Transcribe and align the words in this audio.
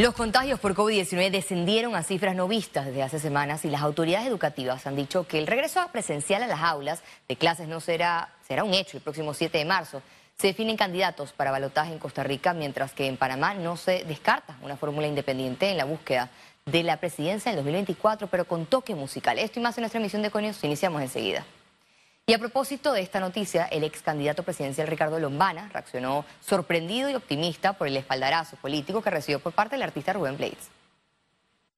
Los 0.00 0.14
contagios 0.14 0.60
por 0.60 0.76
COVID-19 0.76 1.28
descendieron 1.32 1.96
a 1.96 2.04
cifras 2.04 2.36
no 2.36 2.46
vistas 2.46 2.86
desde 2.86 3.02
hace 3.02 3.18
semanas 3.18 3.64
y 3.64 3.68
las 3.68 3.82
autoridades 3.82 4.28
educativas 4.28 4.86
han 4.86 4.94
dicho 4.94 5.26
que 5.26 5.40
el 5.40 5.48
regreso 5.48 5.84
presencial 5.90 6.40
a 6.44 6.46
las 6.46 6.60
aulas 6.60 7.02
de 7.26 7.34
clases 7.34 7.66
no 7.66 7.80
será, 7.80 8.32
será 8.46 8.62
un 8.62 8.74
hecho 8.74 8.96
el 8.96 9.02
próximo 9.02 9.34
7 9.34 9.58
de 9.58 9.64
marzo. 9.64 10.00
Se 10.36 10.46
definen 10.46 10.76
candidatos 10.76 11.32
para 11.32 11.50
balotaje 11.50 11.92
en 11.92 11.98
Costa 11.98 12.22
Rica, 12.22 12.54
mientras 12.54 12.92
que 12.92 13.08
en 13.08 13.16
Panamá 13.16 13.54
no 13.54 13.76
se 13.76 14.04
descarta 14.04 14.56
una 14.62 14.76
fórmula 14.76 15.08
independiente 15.08 15.68
en 15.68 15.76
la 15.76 15.84
búsqueda 15.84 16.30
de 16.64 16.84
la 16.84 16.98
presidencia 16.98 17.50
en 17.50 17.56
2024, 17.56 18.28
pero 18.28 18.44
con 18.46 18.66
toque 18.66 18.94
musical. 18.94 19.36
Esto 19.40 19.58
y 19.58 19.64
más 19.64 19.76
en 19.78 19.82
nuestra 19.82 19.98
emisión 19.98 20.22
de 20.22 20.30
Conios, 20.30 20.62
iniciamos 20.62 21.02
enseguida. 21.02 21.44
Y 22.28 22.34
a 22.34 22.38
propósito 22.38 22.92
de 22.92 23.00
esta 23.00 23.20
noticia, 23.20 23.64
el 23.68 23.84
ex 23.84 24.02
candidato 24.02 24.42
presidencial 24.42 24.86
Ricardo 24.86 25.18
Lombana 25.18 25.70
reaccionó 25.72 26.26
sorprendido 26.42 27.08
y 27.08 27.14
optimista 27.14 27.72
por 27.72 27.88
el 27.88 27.96
espaldarazo 27.96 28.56
político 28.56 29.00
que 29.00 29.08
recibió 29.08 29.40
por 29.40 29.54
parte 29.54 29.76
del 29.76 29.82
artista 29.82 30.12
Rubén 30.12 30.36
Blades. 30.36 30.68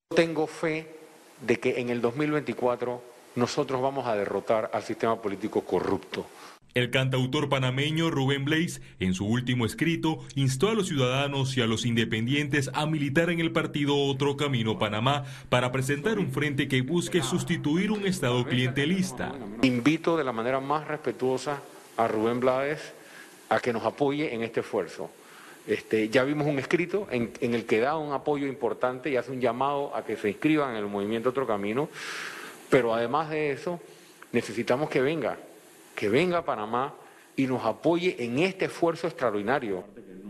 Tengo 0.08 0.48
fe 0.48 0.92
de 1.40 1.60
que 1.60 1.80
en 1.80 1.88
el 1.90 2.00
2024 2.00 3.00
nosotros 3.36 3.80
vamos 3.80 4.08
a 4.08 4.16
derrotar 4.16 4.72
al 4.74 4.82
sistema 4.82 5.22
político 5.22 5.60
corrupto. 5.60 6.26
El 6.72 6.90
cantautor 6.90 7.48
panameño 7.48 8.10
Rubén 8.10 8.44
Blaze, 8.44 8.80
en 9.00 9.12
su 9.14 9.26
último 9.26 9.66
escrito, 9.66 10.20
instó 10.36 10.68
a 10.68 10.74
los 10.74 10.86
ciudadanos 10.86 11.56
y 11.56 11.62
a 11.62 11.66
los 11.66 11.84
independientes 11.84 12.70
a 12.74 12.86
militar 12.86 13.28
en 13.30 13.40
el 13.40 13.50
partido 13.50 13.96
Otro 13.96 14.36
Camino 14.36 14.78
Panamá 14.78 15.24
para 15.48 15.72
presentar 15.72 16.20
un 16.20 16.30
frente 16.30 16.68
que 16.68 16.82
busque 16.82 17.22
sustituir 17.22 17.90
un 17.90 18.06
Estado 18.06 18.44
clientelista. 18.44 19.34
Invito 19.62 20.16
de 20.16 20.22
la 20.22 20.30
manera 20.30 20.60
más 20.60 20.86
respetuosa 20.86 21.60
a 21.96 22.06
Rubén 22.06 22.38
Blades 22.38 22.92
a 23.48 23.58
que 23.58 23.72
nos 23.72 23.84
apoye 23.84 24.32
en 24.32 24.42
este 24.42 24.60
esfuerzo. 24.60 25.10
Este, 25.66 26.08
ya 26.08 26.22
vimos 26.22 26.46
un 26.46 26.60
escrito 26.60 27.08
en, 27.10 27.32
en 27.40 27.54
el 27.54 27.64
que 27.64 27.80
da 27.80 27.96
un 27.96 28.12
apoyo 28.12 28.46
importante 28.46 29.10
y 29.10 29.16
hace 29.16 29.32
un 29.32 29.40
llamado 29.40 29.94
a 29.96 30.04
que 30.04 30.16
se 30.16 30.28
inscriban 30.28 30.70
en 30.70 30.76
el 30.76 30.86
movimiento 30.86 31.30
Otro 31.30 31.48
Camino, 31.48 31.88
pero 32.70 32.94
además 32.94 33.28
de 33.28 33.50
eso 33.50 33.80
necesitamos 34.30 34.88
que 34.88 35.00
venga 35.00 35.36
que 36.00 36.08
venga 36.08 36.38
a 36.38 36.44
Panamá 36.46 36.94
y 37.36 37.46
nos 37.46 37.62
apoye 37.62 38.24
en 38.24 38.38
este 38.38 38.64
esfuerzo 38.64 39.06
extraordinario. 39.06 39.84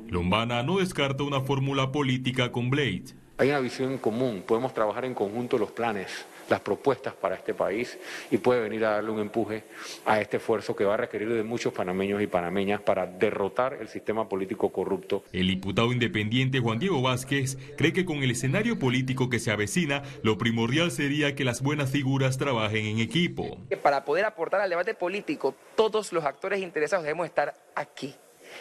Lombana 0.08 0.64
no 0.64 0.78
descarta 0.78 1.22
una 1.22 1.42
fórmula 1.42 1.92
política 1.92 2.50
con 2.50 2.70
Blade. 2.70 3.14
Hay 3.40 3.48
una 3.48 3.60
visión 3.60 3.92
en 3.92 3.96
común, 3.96 4.44
podemos 4.46 4.74
trabajar 4.74 5.06
en 5.06 5.14
conjunto 5.14 5.56
los 5.56 5.70
planes 5.70 6.26
las 6.50 6.60
propuestas 6.60 7.14
para 7.14 7.36
este 7.36 7.54
país 7.54 7.98
y 8.30 8.36
puede 8.36 8.60
venir 8.60 8.84
a 8.84 8.90
darle 8.90 9.12
un 9.12 9.18
empuje 9.18 9.64
a 10.04 10.20
este 10.20 10.36
esfuerzo 10.36 10.76
que 10.76 10.84
va 10.84 10.92
a 10.92 10.96
requerir 10.98 11.32
de 11.32 11.42
muchos 11.42 11.72
panameños 11.72 12.20
y 12.20 12.26
panameñas 12.26 12.82
para 12.82 13.06
derrotar 13.06 13.78
el 13.80 13.88
sistema 13.88 14.28
político 14.28 14.68
corrupto. 14.68 15.24
El 15.32 15.46
diputado 15.46 15.90
independiente 15.90 16.60
Juan 16.60 16.78
Diego 16.80 17.00
Vázquez 17.00 17.56
cree 17.78 17.94
que 17.94 18.04
con 18.04 18.18
el 18.18 18.32
escenario 18.32 18.78
político 18.78 19.30
que 19.30 19.38
se 19.38 19.50
avecina, 19.50 20.02
lo 20.22 20.36
primordial 20.36 20.90
sería 20.90 21.34
que 21.34 21.44
las 21.44 21.62
buenas 21.62 21.88
figuras 21.88 22.36
trabajen 22.36 22.84
en 22.84 22.98
equipo. 22.98 23.56
Para 23.82 24.04
poder 24.04 24.26
aportar 24.26 24.60
al 24.60 24.68
debate 24.68 24.92
político, 24.92 25.54
todos 25.76 26.12
los 26.12 26.26
actores 26.26 26.60
interesados 26.60 27.04
debemos 27.04 27.24
estar 27.24 27.54
aquí. 27.74 28.14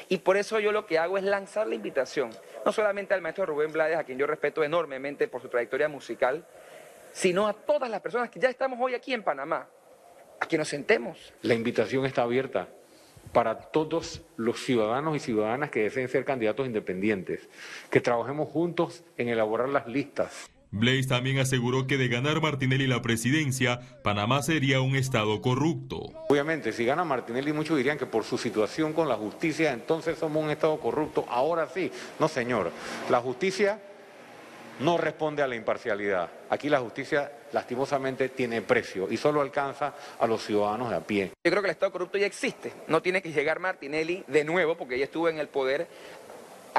Y 0.08 0.20
por 0.20 0.38
eso 0.38 0.60
yo 0.60 0.72
lo 0.72 0.86
que 0.86 0.98
hago 0.98 1.18
es 1.18 1.24
lanzar 1.24 1.68
la 1.68 1.76
invitación, 1.76 2.30
no 2.66 2.72
solamente 2.72 3.14
al 3.14 3.22
maestro 3.22 3.46
Rubén 3.46 3.72
Blades, 3.72 3.98
a 3.98 4.04
quien 4.04 4.18
yo 4.18 4.28
respeto 4.28 4.64
enormemente 4.64 5.28
por 5.28 5.42
su 5.42 5.50
trayectoria 5.50 5.88
musical, 5.88 6.46
sino 7.14 7.48
a 7.48 7.54
todas 7.54 7.90
las 7.90 8.02
personas 8.02 8.30
que 8.30 8.40
ya 8.40 8.50
estamos 8.50 8.80
hoy 8.82 8.94
aquí 8.94 9.14
en 9.14 9.24
Panamá, 9.24 9.68
a 10.40 10.48
que 10.48 10.58
nos 10.58 10.68
sentemos. 10.68 11.34
La 11.42 11.54
invitación 11.54 12.06
está 12.06 12.24
abierta 12.24 12.68
para 13.34 13.60
todos 13.60 14.22
los 14.38 14.64
ciudadanos 14.64 15.16
y 15.16 15.20
ciudadanas 15.20 15.70
que 15.70 15.84
deseen 15.84 16.08
ser 16.08 16.26
candidatos 16.26 16.66
independientes, 16.66 17.48
que 17.90 18.02
trabajemos 18.02 18.50
juntos 18.50 19.04
en 19.18 19.30
elaborar 19.30 19.70
las 19.70 19.88
listas. 19.88 20.50
Blaze 20.72 21.08
también 21.08 21.40
aseguró 21.40 21.88
que 21.88 21.98
de 21.98 22.08
ganar 22.08 22.42
Martinelli 22.42 22.86
la 22.86 23.02
presidencia, 23.02 23.80
Panamá 24.04 24.44
sería 24.44 24.82
un 24.82 24.96
Estado 24.96 25.42
corrupto. 25.42 26.14
Obviamente, 26.30 26.72
si 26.74 26.86
gana 26.86 27.04
Martinelli, 27.04 27.54
muchos 27.54 27.76
dirían 27.76 27.98
que 27.98 28.06
por 28.06 28.24
su 28.24 28.38
situación 28.38 28.94
con 28.94 29.10
la 29.10 29.16
justicia, 29.16 29.74
entonces 29.74 30.20
somos 30.20 30.44
un 30.44 30.52
Estado 30.52 30.80
corrupto. 30.80 31.26
Ahora 31.28 31.68
sí, 31.74 31.92
no 32.20 32.28
señor. 32.28 32.72
La 33.10 33.20
justicia 33.20 33.80
no 34.80 34.98
responde 34.98 35.42
a 35.42 35.48
la 35.48 35.56
imparcialidad. 35.56 36.30
Aquí 36.50 36.70
la 36.70 36.80
justicia 36.80 37.32
lastimosamente 37.52 38.30
tiene 38.30 38.62
precio 38.62 39.08
y 39.10 39.18
solo 39.18 39.42
alcanza 39.42 39.94
a 40.20 40.28
los 40.28 40.46
ciudadanos 40.46 40.90
de 40.90 40.96
a 40.96 41.02
pie. 41.02 41.32
Yo 41.44 41.52
creo 41.52 41.62
que 41.62 41.68
el 41.68 41.74
Estado 41.74 41.92
corrupto 41.92 42.18
ya 42.18 42.26
existe. 42.26 42.72
No 42.88 43.02
tiene 43.02 43.22
que 43.22 43.32
llegar 43.32 43.60
Martinelli 43.60 44.24
de 44.28 44.44
nuevo, 44.44 44.78
porque 44.78 44.96
ella 44.96 45.06
estuvo 45.06 45.30
en 45.30 45.40
el 45.40 45.48
poder, 45.48 45.88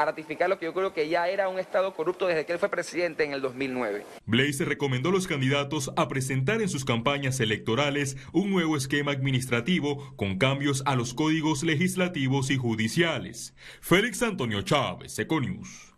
a 0.00 0.06
ratificar 0.06 0.48
lo 0.48 0.58
que 0.58 0.66
yo 0.66 0.74
creo 0.74 0.92
que 0.92 1.08
ya 1.08 1.28
era 1.28 1.48
un 1.48 1.58
Estado 1.58 1.94
corrupto 1.94 2.26
desde 2.26 2.46
que 2.46 2.52
él 2.52 2.58
fue 2.58 2.68
presidente 2.68 3.24
en 3.24 3.32
el 3.32 3.40
2009. 3.40 4.04
Blaze 4.26 4.64
recomendó 4.64 5.10
a 5.10 5.12
los 5.12 5.26
candidatos 5.26 5.92
a 5.96 6.08
presentar 6.08 6.60
en 6.62 6.68
sus 6.68 6.84
campañas 6.84 7.40
electorales 7.40 8.16
un 8.32 8.50
nuevo 8.50 8.76
esquema 8.76 9.12
administrativo 9.12 10.14
con 10.16 10.38
cambios 10.38 10.82
a 10.86 10.96
los 10.96 11.14
códigos 11.14 11.62
legislativos 11.62 12.50
y 12.50 12.56
judiciales. 12.56 13.54
Félix 13.80 14.22
Antonio 14.22 14.62
Chávez, 14.62 15.18
Econius. 15.18 15.90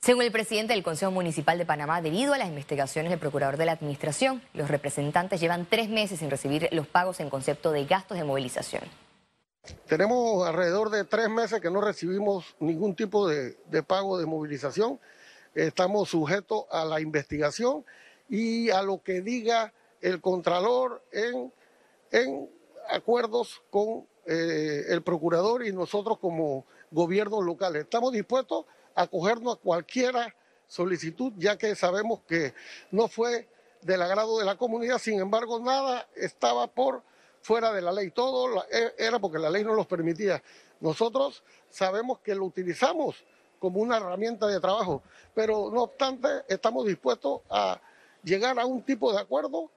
Según 0.00 0.22
el 0.22 0.32
presidente 0.32 0.72
del 0.72 0.82
Consejo 0.82 1.10
Municipal 1.10 1.58
de 1.58 1.66
Panamá, 1.66 2.00
debido 2.00 2.32
a 2.32 2.38
las 2.38 2.48
investigaciones 2.48 3.10
del 3.10 3.18
procurador 3.18 3.56
de 3.56 3.66
la 3.66 3.72
Administración, 3.72 4.40
los 4.54 4.68
representantes 4.68 5.40
llevan 5.40 5.66
tres 5.68 5.90
meses 5.90 6.20
sin 6.20 6.30
recibir 6.30 6.68
los 6.72 6.86
pagos 6.86 7.20
en 7.20 7.28
concepto 7.28 7.72
de 7.72 7.84
gastos 7.84 8.16
de 8.16 8.24
movilización. 8.24 8.84
Tenemos 9.86 10.46
alrededor 10.46 10.90
de 10.90 11.04
tres 11.04 11.28
meses 11.28 11.60
que 11.60 11.70
no 11.70 11.80
recibimos 11.80 12.56
ningún 12.60 12.94
tipo 12.94 13.26
de, 13.26 13.56
pago 13.86 14.18
de 14.18 14.26
movilización. 14.26 15.00
Estamos 15.54 16.10
sujetos 16.10 16.64
a 16.70 16.84
la 16.84 17.00
investigación 17.00 17.84
y 18.28 18.70
a 18.70 18.82
lo 18.82 19.02
que 19.02 19.22
diga 19.22 19.72
el 20.00 20.20
Contralor 20.20 21.02
en, 21.10 22.50
acuerdos 22.90 23.62
con 23.70 24.06
eh, 24.26 24.84
el 24.88 25.02
procurador 25.02 25.66
y 25.66 25.72
nosotros 25.72 26.18
como 26.18 26.64
gobiernos 26.90 27.44
locales. 27.44 27.84
Estamos 27.84 28.12
dispuestos 28.12 28.66
acogernos 28.94 29.56
a 29.56 29.60
cualquiera 29.60 30.34
solicitud, 30.66 31.32
ya 31.36 31.56
que 31.56 31.74
sabemos 31.74 32.20
que 32.28 32.52
no 32.90 33.08
fue 33.08 33.48
del 33.80 34.02
agrado 34.02 34.38
de 34.38 34.44
la 34.44 34.56
comunidad, 34.56 34.98
sin 34.98 35.20
embargo, 35.20 35.60
nada 35.60 36.06
estaba 36.14 36.66
por 36.66 37.02
fuera 37.48 37.72
de 37.72 37.80
la 37.80 37.90
ley, 37.90 38.10
todo 38.10 38.62
e, 38.70 38.94
era 38.98 39.18
porque 39.18 39.38
la 39.38 39.48
ley 39.48 39.64
no 39.64 39.72
los 39.72 39.86
permitía. 39.86 40.42
Nosotros 40.80 41.42
sabemos 41.70 42.18
que 42.18 42.34
lo 42.34 42.44
utilizamos 42.44 43.24
como 43.58 43.80
una 43.80 43.96
herramienta 43.96 44.46
de 44.46 44.60
trabajo, 44.60 45.02
pero 45.34 45.70
no 45.72 45.84
obstante, 45.84 46.28
estamos 46.46 46.84
dispuestos 46.84 47.40
a 47.48 47.80
llegar 48.22 48.58
a 48.58 48.66
un 48.66 48.82
tipo 48.82 49.10
de 49.14 49.20
acuerdo. 49.20 49.72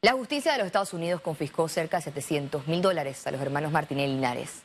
La 0.00 0.12
justicia 0.12 0.52
de 0.52 0.58
los 0.58 0.68
Estados 0.68 0.92
Unidos 0.92 1.22
confiscó 1.22 1.68
cerca 1.68 1.96
de 1.96 2.04
700 2.04 2.68
mil 2.68 2.80
dólares 2.80 3.26
a 3.26 3.32
los 3.32 3.40
hermanos 3.40 3.72
Martínez 3.72 4.08
Linares. 4.08 4.62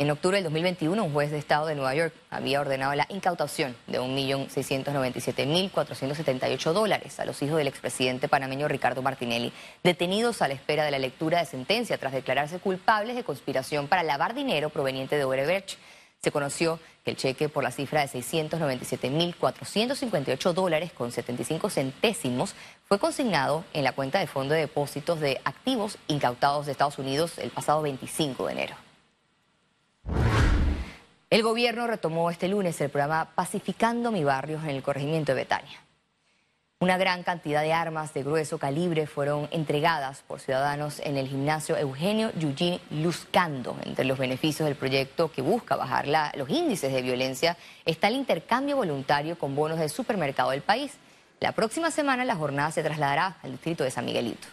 En 0.00 0.10
octubre 0.10 0.38
del 0.38 0.42
2021, 0.42 1.04
un 1.04 1.12
juez 1.12 1.30
de 1.30 1.38
Estado 1.38 1.66
de 1.66 1.76
Nueva 1.76 1.94
York 1.94 2.12
había 2.28 2.60
ordenado 2.60 2.96
la 2.96 3.06
incautación 3.10 3.76
de 3.86 4.00
1.697.478 4.00 6.72
dólares 6.72 7.20
a 7.20 7.24
los 7.24 7.40
hijos 7.42 7.58
del 7.58 7.68
expresidente 7.68 8.26
panameño 8.26 8.66
Ricardo 8.66 9.02
Martinelli, 9.02 9.52
detenidos 9.84 10.42
a 10.42 10.48
la 10.48 10.54
espera 10.54 10.84
de 10.84 10.90
la 10.90 10.98
lectura 10.98 11.38
de 11.38 11.46
sentencia 11.46 11.96
tras 11.96 12.12
declararse 12.12 12.58
culpables 12.58 13.14
de 13.14 13.22
conspiración 13.22 13.86
para 13.86 14.02
lavar 14.02 14.34
dinero 14.34 14.68
proveniente 14.68 15.16
de 15.16 15.24
Odebrecht. 15.24 15.78
Se 16.20 16.32
conoció 16.32 16.80
que 17.04 17.12
el 17.12 17.16
cheque 17.16 17.48
por 17.48 17.62
la 17.62 17.70
cifra 17.70 18.00
de 18.00 18.08
697.458 18.08 20.52
dólares 20.54 20.90
con 20.92 21.12
75 21.12 21.70
centésimos 21.70 22.56
fue 22.88 22.98
consignado 22.98 23.64
en 23.72 23.84
la 23.84 23.92
cuenta 23.92 24.18
de 24.18 24.26
fondo 24.26 24.54
de 24.54 24.60
depósitos 24.62 25.20
de 25.20 25.40
activos 25.44 25.98
incautados 26.08 26.66
de 26.66 26.72
Estados 26.72 26.98
Unidos 26.98 27.38
el 27.38 27.50
pasado 27.50 27.80
25 27.82 28.46
de 28.46 28.52
enero. 28.52 28.83
El 31.34 31.42
gobierno 31.42 31.86
retomó 31.88 32.30
este 32.30 32.46
lunes 32.46 32.80
el 32.80 32.90
programa 32.90 33.32
Pacificando 33.34 34.12
mi 34.12 34.22
barrio 34.22 34.60
en 34.62 34.70
el 34.70 34.84
corregimiento 34.84 35.32
de 35.32 35.42
Betania. 35.42 35.80
Una 36.78 36.96
gran 36.96 37.24
cantidad 37.24 37.60
de 37.60 37.72
armas 37.72 38.14
de 38.14 38.22
grueso 38.22 38.58
calibre 38.58 39.08
fueron 39.08 39.48
entregadas 39.50 40.22
por 40.22 40.38
ciudadanos 40.38 41.00
en 41.00 41.16
el 41.16 41.26
gimnasio 41.26 41.76
Eugenio 41.76 42.30
Yujin 42.38 42.80
Luzcando. 42.90 43.76
Entre 43.84 44.04
los 44.04 44.16
beneficios 44.16 44.68
del 44.68 44.76
proyecto 44.76 45.32
que 45.32 45.42
busca 45.42 45.74
bajar 45.74 46.06
los 46.36 46.48
índices 46.50 46.92
de 46.92 47.02
violencia 47.02 47.56
está 47.84 48.06
el 48.06 48.14
intercambio 48.14 48.76
voluntario 48.76 49.36
con 49.36 49.56
bonos 49.56 49.80
de 49.80 49.88
supermercado 49.88 50.50
del 50.50 50.62
país. 50.62 50.92
La 51.40 51.50
próxima 51.50 51.90
semana 51.90 52.24
la 52.24 52.36
jornada 52.36 52.70
se 52.70 52.84
trasladará 52.84 53.38
al 53.42 53.50
distrito 53.50 53.82
de 53.82 53.90
San 53.90 54.04
Miguelito. 54.04 54.46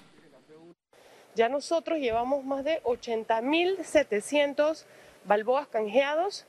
Ya 1.35 1.47
nosotros 1.47 1.99
llevamos 1.99 2.43
más 2.43 2.63
de 2.63 2.81
80.700 2.81 4.85
balboas 5.25 5.67
canjeados 5.67 6.47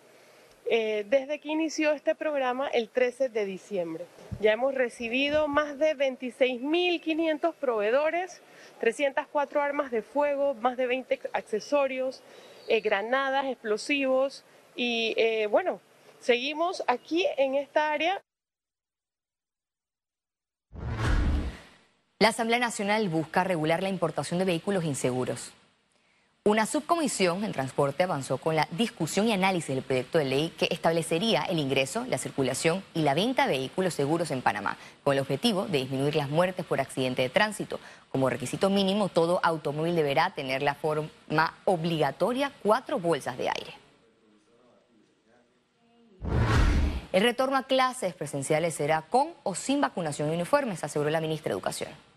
eh, 0.66 1.04
desde 1.08 1.40
que 1.40 1.48
inició 1.48 1.92
este 1.92 2.14
programa 2.14 2.68
el 2.68 2.88
13 2.88 3.28
de 3.28 3.44
diciembre. 3.44 4.06
Ya 4.40 4.52
hemos 4.52 4.74
recibido 4.74 5.48
más 5.48 5.78
de 5.78 5.96
26.500 5.96 7.54
proveedores, 7.54 8.40
304 8.80 9.60
armas 9.60 9.90
de 9.90 10.02
fuego, 10.02 10.54
más 10.54 10.76
de 10.76 10.86
20 10.86 11.20
accesorios, 11.32 12.22
eh, 12.68 12.80
granadas, 12.80 13.46
explosivos 13.46 14.44
y 14.76 15.14
eh, 15.16 15.46
bueno, 15.48 15.80
seguimos 16.20 16.82
aquí 16.86 17.26
en 17.36 17.54
esta 17.54 17.92
área. 17.92 18.22
La 22.20 22.28
Asamblea 22.28 22.60
Nacional 22.60 23.08
busca 23.08 23.42
regular 23.42 23.82
la 23.82 23.88
importación 23.88 24.38
de 24.38 24.44
vehículos 24.44 24.84
inseguros. 24.84 25.52
Una 26.44 26.66
subcomisión 26.66 27.44
en 27.44 27.52
transporte 27.52 28.02
avanzó 28.02 28.36
con 28.36 28.56
la 28.56 28.66
discusión 28.72 29.28
y 29.28 29.32
análisis 29.32 29.76
del 29.76 29.84
proyecto 29.84 30.18
de 30.18 30.24
ley 30.24 30.52
que 30.58 30.66
establecería 30.72 31.42
el 31.42 31.60
ingreso, 31.60 32.04
la 32.08 32.18
circulación 32.18 32.82
y 32.94 33.02
la 33.02 33.14
venta 33.14 33.46
de 33.46 33.58
vehículos 33.58 33.94
seguros 33.94 34.32
en 34.32 34.42
Panamá, 34.42 34.76
con 35.04 35.14
el 35.14 35.20
objetivo 35.20 35.66
de 35.66 35.78
disminuir 35.78 36.16
las 36.16 36.30
muertes 36.30 36.66
por 36.66 36.80
accidente 36.80 37.22
de 37.22 37.28
tránsito. 37.28 37.78
Como 38.10 38.28
requisito 38.28 38.70
mínimo, 38.70 39.08
todo 39.08 39.38
automóvil 39.44 39.94
deberá 39.94 40.30
tener 40.30 40.62
la 40.62 40.74
forma 40.74 41.54
obligatoria 41.64 42.50
cuatro 42.60 42.98
bolsas 42.98 43.38
de 43.38 43.48
aire. 43.48 43.74
El 47.12 47.22
retorno 47.22 47.56
a 47.56 47.68
clases 47.68 48.14
presenciales 48.14 48.74
será 48.74 49.02
con 49.02 49.28
o 49.44 49.54
sin 49.54 49.80
vacunación 49.80 50.32
y 50.32 50.34
uniformes, 50.34 50.82
aseguró 50.82 51.08
la 51.08 51.20
ministra 51.20 51.50
de 51.50 51.54
Educación. 51.54 52.11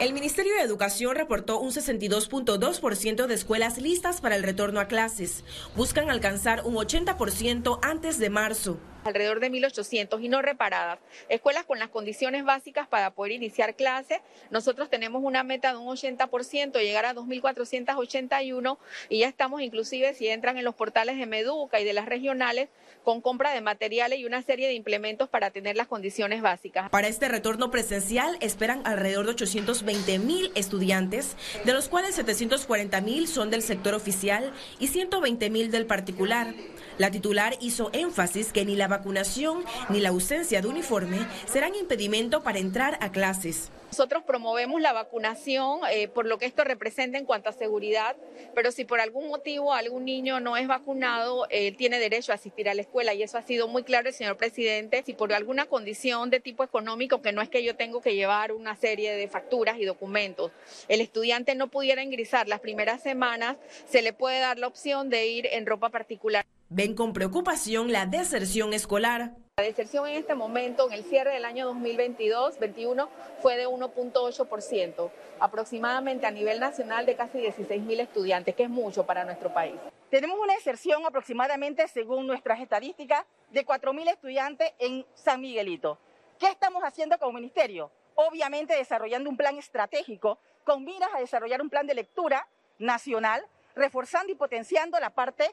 El 0.00 0.14
Ministerio 0.14 0.54
de 0.54 0.62
Educación 0.62 1.14
reportó 1.14 1.60
un 1.60 1.72
62.2% 1.72 3.26
de 3.26 3.34
escuelas 3.34 3.76
listas 3.76 4.22
para 4.22 4.34
el 4.34 4.42
retorno 4.42 4.80
a 4.80 4.86
clases. 4.86 5.44
Buscan 5.76 6.08
alcanzar 6.08 6.62
un 6.64 6.76
80% 6.76 7.78
antes 7.82 8.18
de 8.18 8.30
marzo 8.30 8.78
alrededor 9.04 9.40
de 9.40 9.50
1.800 9.50 10.22
y 10.22 10.28
no 10.28 10.42
reparadas. 10.42 10.98
Escuelas 11.28 11.64
con 11.64 11.78
las 11.78 11.88
condiciones 11.88 12.44
básicas 12.44 12.88
para 12.88 13.10
poder 13.10 13.32
iniciar 13.32 13.74
clases. 13.74 14.18
Nosotros 14.50 14.90
tenemos 14.90 15.22
una 15.22 15.42
meta 15.42 15.72
de 15.72 15.78
un 15.78 15.88
80%, 15.88 16.80
llegar 16.80 17.06
a 17.06 17.14
2.481 17.14 18.78
y 19.08 19.20
ya 19.20 19.28
estamos 19.28 19.62
inclusive, 19.62 20.14
si 20.14 20.28
entran 20.28 20.56
en 20.56 20.64
los 20.64 20.74
portales 20.74 21.18
de 21.18 21.26
Meduca 21.26 21.80
y 21.80 21.84
de 21.84 21.92
las 21.92 22.06
regionales, 22.06 22.68
con 23.04 23.20
compra 23.20 23.52
de 23.52 23.60
materiales 23.60 24.18
y 24.18 24.24
una 24.24 24.42
serie 24.42 24.66
de 24.66 24.74
implementos 24.74 25.28
para 25.28 25.50
tener 25.50 25.76
las 25.76 25.86
condiciones 25.86 26.42
básicas. 26.42 26.90
Para 26.90 27.08
este 27.08 27.28
retorno 27.28 27.70
presencial 27.70 28.36
esperan 28.40 28.82
alrededor 28.84 29.26
de 29.26 29.32
820 29.32 30.18
mil 30.18 30.52
estudiantes, 30.54 31.36
de 31.64 31.72
los 31.72 31.88
cuales 31.88 32.14
740 32.14 33.00
mil 33.00 33.28
son 33.28 33.50
del 33.50 33.62
sector 33.62 33.94
oficial 33.94 34.52
y 34.78 34.88
120 34.88 35.50
mil 35.50 35.70
del 35.70 35.86
particular. 35.86 36.54
La 36.98 37.10
titular 37.10 37.56
hizo 37.60 37.90
énfasis 37.94 38.52
que 38.52 38.64
ni 38.66 38.76
la 38.76 38.86
vacunación 38.90 39.64
ni 39.88 40.00
la 40.00 40.10
ausencia 40.10 40.60
de 40.60 40.68
uniforme 40.68 41.26
serán 41.46 41.74
impedimento 41.74 42.42
para 42.42 42.58
entrar 42.58 42.98
a 43.00 43.10
clases. 43.10 43.70
Nosotros 43.90 44.22
promovemos 44.22 44.80
la 44.80 44.92
vacunación 44.92 45.80
eh, 45.90 46.06
por 46.06 46.24
lo 46.24 46.38
que 46.38 46.46
esto 46.46 46.62
representa 46.62 47.18
en 47.18 47.24
cuanto 47.24 47.48
a 47.48 47.52
seguridad, 47.52 48.14
pero 48.54 48.70
si 48.70 48.84
por 48.84 49.00
algún 49.00 49.28
motivo 49.28 49.72
algún 49.72 50.04
niño 50.04 50.38
no 50.38 50.56
es 50.56 50.68
vacunado, 50.68 51.48
él 51.50 51.76
tiene 51.76 51.98
derecho 51.98 52.30
a 52.30 52.36
asistir 52.36 52.68
a 52.68 52.74
la 52.74 52.82
escuela 52.82 53.14
y 53.14 53.24
eso 53.24 53.36
ha 53.36 53.42
sido 53.42 53.66
muy 53.66 53.82
claro 53.82 54.08
el 54.08 54.14
señor 54.14 54.36
presidente. 54.36 55.02
Si 55.04 55.12
por 55.12 55.32
alguna 55.32 55.66
condición 55.66 56.30
de 56.30 56.38
tipo 56.38 56.62
económico, 56.62 57.20
que 57.20 57.32
no 57.32 57.42
es 57.42 57.48
que 57.48 57.64
yo 57.64 57.74
tengo 57.74 58.00
que 58.00 58.14
llevar 58.14 58.52
una 58.52 58.76
serie 58.76 59.12
de 59.12 59.26
facturas 59.26 59.76
y 59.78 59.84
documentos, 59.84 60.52
el 60.86 61.00
estudiante 61.00 61.56
no 61.56 61.66
pudiera 61.66 62.04
ingresar 62.04 62.46
las 62.46 62.60
primeras 62.60 63.02
semanas, 63.02 63.56
se 63.88 64.02
le 64.02 64.12
puede 64.12 64.38
dar 64.38 64.58
la 64.60 64.68
opción 64.68 65.10
de 65.10 65.26
ir 65.26 65.48
en 65.50 65.66
ropa 65.66 65.88
particular. 65.88 66.46
Ven 66.72 66.94
con 66.94 67.12
preocupación 67.12 67.90
la 67.90 68.06
deserción 68.06 68.72
escolar. 68.74 69.32
La 69.56 69.64
deserción 69.64 70.06
en 70.06 70.14
este 70.14 70.36
momento, 70.36 70.86
en 70.86 70.92
el 70.92 71.02
cierre 71.02 71.32
del 71.32 71.44
año 71.44 71.68
2022-21, 71.74 73.08
fue 73.42 73.56
de 73.56 73.66
1.8%, 73.66 75.10
aproximadamente 75.40 76.28
a 76.28 76.30
nivel 76.30 76.60
nacional 76.60 77.06
de 77.06 77.16
casi 77.16 77.38
16 77.38 77.82
mil 77.82 77.98
estudiantes, 77.98 78.54
que 78.54 78.62
es 78.62 78.70
mucho 78.70 79.04
para 79.04 79.24
nuestro 79.24 79.52
país. 79.52 79.74
Tenemos 80.10 80.38
una 80.38 80.54
deserción 80.54 81.04
aproximadamente, 81.04 81.88
según 81.88 82.28
nuestras 82.28 82.60
estadísticas, 82.60 83.24
de 83.50 83.64
4 83.64 83.92
mil 83.92 84.06
estudiantes 84.06 84.72
en 84.78 85.04
San 85.14 85.40
Miguelito. 85.40 85.98
¿Qué 86.38 86.46
estamos 86.46 86.84
haciendo 86.84 87.18
como 87.18 87.32
ministerio? 87.32 87.90
Obviamente 88.14 88.76
desarrollando 88.76 89.28
un 89.28 89.36
plan 89.36 89.58
estratégico 89.58 90.38
con 90.62 90.84
miras 90.84 91.10
a 91.16 91.18
desarrollar 91.18 91.62
un 91.62 91.68
plan 91.68 91.88
de 91.88 91.96
lectura 91.96 92.46
nacional, 92.78 93.44
reforzando 93.74 94.32
y 94.32 94.36
potenciando 94.36 95.00
la 95.00 95.10
parte 95.10 95.50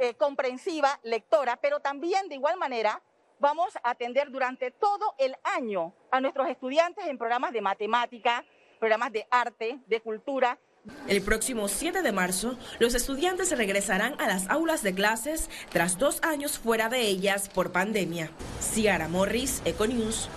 eh, 0.00 0.14
comprensiva, 0.14 0.98
lectora, 1.02 1.56
pero 1.60 1.80
también 1.80 2.28
de 2.28 2.36
igual 2.36 2.56
manera 2.56 3.02
vamos 3.38 3.76
a 3.82 3.90
atender 3.90 4.30
durante 4.30 4.70
todo 4.70 5.14
el 5.18 5.36
año 5.44 5.94
a 6.10 6.20
nuestros 6.20 6.48
estudiantes 6.48 7.06
en 7.06 7.18
programas 7.18 7.52
de 7.52 7.60
matemática, 7.60 8.44
programas 8.78 9.12
de 9.12 9.26
arte, 9.30 9.78
de 9.86 10.00
cultura. 10.00 10.58
El 11.06 11.22
próximo 11.22 11.68
7 11.68 12.00
de 12.00 12.12
marzo, 12.12 12.56
los 12.78 12.94
estudiantes 12.94 13.56
regresarán 13.56 14.18
a 14.18 14.26
las 14.26 14.48
aulas 14.48 14.82
de 14.82 14.94
clases 14.94 15.50
tras 15.70 15.98
dos 15.98 16.22
años 16.22 16.58
fuera 16.58 16.88
de 16.88 17.02
ellas 17.02 17.50
por 17.50 17.72
pandemia. 17.72 18.30
Ciara 18.60 19.08
Morris, 19.08 19.60
Econews. 19.66 20.30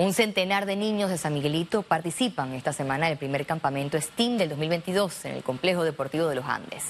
Un 0.00 0.14
centenar 0.14 0.64
de 0.64 0.76
niños 0.76 1.10
de 1.10 1.18
San 1.18 1.34
Miguelito 1.34 1.82
participan 1.82 2.54
esta 2.54 2.72
semana 2.72 3.06
en 3.06 3.12
el 3.14 3.18
primer 3.18 3.44
campamento 3.46 4.00
STEAM 4.00 4.38
del 4.38 4.50
2022 4.50 5.24
en 5.24 5.34
el 5.34 5.42
Complejo 5.42 5.82
Deportivo 5.82 6.28
de 6.28 6.36
los 6.36 6.44
Andes. 6.44 6.84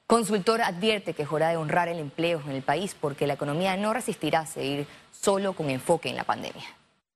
Consultor 0.08 0.62
advierte 0.62 1.14
que 1.14 1.22
es 1.22 1.30
hora 1.30 1.48
de 1.50 1.56
honrar 1.56 1.86
el 1.86 2.00
empleo 2.00 2.42
en 2.44 2.50
el 2.50 2.62
país 2.62 2.96
porque 3.00 3.28
la 3.28 3.34
economía 3.34 3.76
no 3.76 3.94
resistirá 3.94 4.40
a 4.40 4.46
seguir 4.46 4.88
solo 5.12 5.52
con 5.52 5.70
enfoque 5.70 6.08
en 6.08 6.16
la 6.16 6.24
pandemia. 6.24 6.64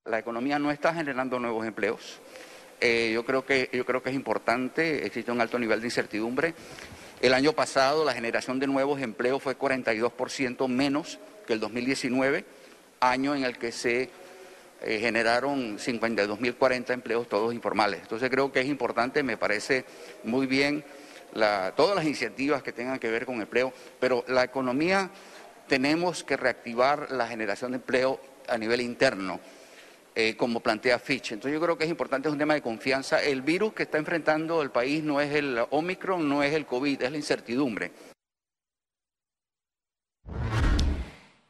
La 0.04 0.20
economía 0.20 0.60
no 0.60 0.70
está 0.70 0.94
generando 0.94 1.40
nuevos 1.40 1.66
empleos. 1.66 2.20
Eh, 2.80 3.10
yo, 3.12 3.24
creo 3.24 3.44
que, 3.44 3.70
yo 3.72 3.84
creo 3.84 4.04
que 4.04 4.10
es 4.10 4.14
importante, 4.14 5.04
existe 5.04 5.32
un 5.32 5.40
alto 5.40 5.58
nivel 5.58 5.80
de 5.80 5.88
incertidumbre. 5.88 6.54
El 7.20 7.34
año 7.34 7.52
pasado 7.52 8.04
la 8.04 8.14
generación 8.14 8.60
de 8.60 8.68
nuevos 8.68 9.00
empleos 9.00 9.42
fue 9.42 9.58
42% 9.58 10.68
menos 10.68 11.18
que 11.44 11.54
el 11.54 11.58
2019, 11.58 12.44
año 13.00 13.34
en 13.34 13.42
el 13.42 13.58
que 13.58 13.72
se 13.72 14.10
eh, 14.82 14.98
generaron 14.98 15.78
52.040 15.78 16.90
empleos 16.90 17.28
todos 17.28 17.54
informales. 17.54 18.00
Entonces 18.02 18.30
creo 18.30 18.50
que 18.52 18.60
es 18.60 18.66
importante, 18.66 19.22
me 19.22 19.36
parece 19.36 19.84
muy 20.24 20.46
bien 20.46 20.84
todas 21.76 21.94
las 21.94 22.04
iniciativas 22.04 22.62
que 22.62 22.72
tengan 22.72 22.98
que 22.98 23.08
ver 23.08 23.24
con 23.24 23.40
empleo, 23.40 23.72
pero 24.00 24.24
la 24.26 24.42
economía 24.42 25.10
tenemos 25.68 26.24
que 26.24 26.36
reactivar 26.36 27.12
la 27.12 27.28
generación 27.28 27.70
de 27.70 27.76
empleo 27.76 28.20
a 28.48 28.58
nivel 28.58 28.80
interno. 28.80 29.40
Eh, 30.16 30.36
como 30.36 30.58
plantea 30.58 30.98
Fitch. 30.98 31.32
Entonces 31.32 31.54
yo 31.58 31.64
creo 31.64 31.78
que 31.78 31.84
es 31.84 31.90
importante, 31.90 32.28
es 32.28 32.32
un 32.32 32.38
tema 32.38 32.54
de 32.54 32.62
confianza. 32.62 33.22
El 33.22 33.42
virus 33.42 33.72
que 33.72 33.84
está 33.84 33.96
enfrentando 33.96 34.60
el 34.60 34.72
país 34.72 35.04
no 35.04 35.20
es 35.20 35.32
el 35.32 35.58
Omicron, 35.70 36.28
no 36.28 36.42
es 36.42 36.52
el 36.52 36.66
COVID, 36.66 37.00
es 37.00 37.10
la 37.12 37.16
incertidumbre. 37.16 37.92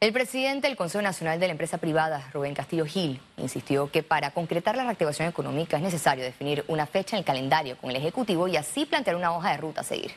El 0.01 0.13
presidente 0.13 0.67
del 0.67 0.75
Consejo 0.75 1.03
Nacional 1.03 1.39
de 1.39 1.45
la 1.45 1.51
Empresa 1.51 1.77
Privada, 1.77 2.27
Rubén 2.33 2.55
Castillo 2.55 2.87
Gil, 2.87 3.19
insistió 3.37 3.91
que 3.91 4.01
para 4.01 4.31
concretar 4.31 4.75
la 4.75 4.83
reactivación 4.83 5.29
económica 5.29 5.77
es 5.77 5.83
necesario 5.83 6.23
definir 6.23 6.63
una 6.67 6.87
fecha 6.87 7.15
en 7.15 7.19
el 7.19 7.23
calendario 7.23 7.77
con 7.77 7.91
el 7.91 7.97
Ejecutivo 7.97 8.47
y 8.47 8.57
así 8.57 8.87
plantear 8.87 9.15
una 9.15 9.31
hoja 9.37 9.51
de 9.51 9.57
ruta 9.57 9.81
a 9.81 9.83
seguir. 9.83 10.09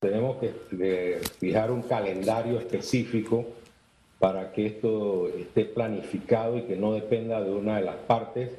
Tenemos 0.00 0.38
que 0.38 1.20
fijar 1.38 1.70
un 1.70 1.82
calendario 1.82 2.58
específico 2.58 3.44
para 4.18 4.50
que 4.50 4.64
esto 4.64 5.28
esté 5.28 5.66
planificado 5.66 6.56
y 6.56 6.62
que 6.62 6.76
no 6.76 6.94
dependa 6.94 7.42
de 7.42 7.50
una 7.50 7.76
de 7.76 7.84
las 7.84 7.96
partes. 7.96 8.52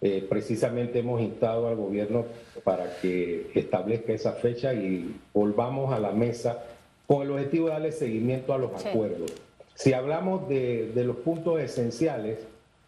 Eh, 0.00 0.26
precisamente 0.28 0.98
hemos 0.98 1.20
instado 1.20 1.68
al 1.68 1.76
gobierno 1.76 2.24
para 2.64 2.96
que 3.00 3.52
establezca 3.54 4.12
esa 4.12 4.32
fecha 4.32 4.74
y 4.74 5.20
volvamos 5.32 5.94
a 5.94 6.00
la 6.00 6.10
mesa 6.10 6.64
con 7.06 7.22
el 7.22 7.30
objetivo 7.30 7.66
de 7.66 7.72
darle 7.72 7.92
seguimiento 7.92 8.52
a 8.52 8.58
los 8.58 8.84
acuerdos. 8.84 9.32
Si 9.74 9.92
hablamos 9.92 10.48
de, 10.48 10.90
de, 10.94 11.04
los 11.04 11.16
puntos 11.16 11.60
esenciales, 11.60 12.38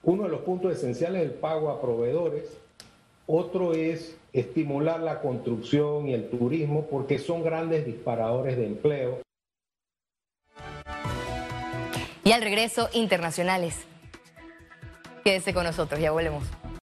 uno 0.03 0.25
de 0.25 0.31
los 0.31 0.41
puntos 0.41 0.73
esenciales 0.73 1.23
es 1.23 1.29
el 1.29 1.35
pago 1.35 1.71
a 1.71 1.81
proveedores, 1.81 2.45
otro 3.27 3.75
es 3.75 4.17
estimular 4.33 5.01
la 5.01 5.21
construcción 5.21 6.09
y 6.09 6.15
el 6.15 6.31
turismo 6.31 6.87
porque 6.91 7.19
son 7.19 7.43
grandes 7.43 7.85
disparadores 7.85 8.57
de 8.57 8.67
empleo. 8.67 9.19
Y 12.25 12.33
al 12.33 12.43
regreso, 12.43 12.89
internacionales. 12.93 13.75
Quédese 15.25 15.55
con 15.55 15.65
nosotros, 15.65 16.01
ya 16.01 16.11
volvemos. 16.11 16.45